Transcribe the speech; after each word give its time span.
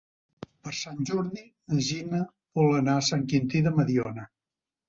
Per 0.67 0.71
Sant 0.77 1.03
Jordi 1.09 1.43
na 1.75 1.85
Gina 1.89 2.23
vol 2.61 2.73
anar 2.81 2.99
a 3.03 3.07
Sant 3.11 3.29
Quintí 3.35 3.63
de 3.69 3.79
Mediona. 3.81 4.27